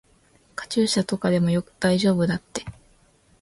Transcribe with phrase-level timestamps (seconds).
[0.55, 1.49] カチューシャとかでも
[1.79, 2.65] 大丈夫だって。